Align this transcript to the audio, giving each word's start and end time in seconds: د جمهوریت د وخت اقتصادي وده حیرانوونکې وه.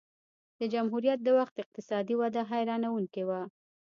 د 0.59 0.61
جمهوریت 0.73 1.19
د 1.23 1.29
وخت 1.37 1.55
اقتصادي 1.63 2.15
وده 2.17 2.41
حیرانوونکې 2.51 3.23
وه. 3.29 3.41